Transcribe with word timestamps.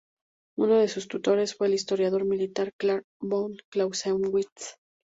Uno 0.57 0.79
de 0.79 0.87
sus 0.87 1.07
tutores 1.07 1.53
fue 1.53 1.67
el 1.67 1.75
historiador 1.75 2.25
militar 2.25 2.73
Carl 2.75 3.03
von 3.21 3.55
Clausewitz. 3.71 4.77